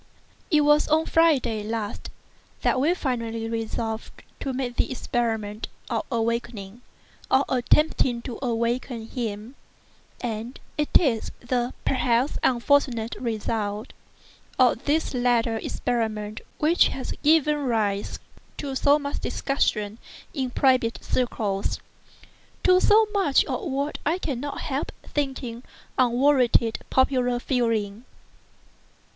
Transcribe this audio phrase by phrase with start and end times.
[0.49, 2.09] It was on Friday last
[2.63, 6.81] that we finally resolved to make the experiment of awakening,
[7.29, 9.53] or attempting to awaken him;
[10.19, 13.93] and it is the (perhaps) unfortunate result
[14.57, 18.17] of this latter experiment which has given rise
[18.57, 19.99] to so much discussion
[20.33, 25.61] in private circles—to so much of what I cannot help thinking
[25.99, 28.05] unwarranted popular feeling.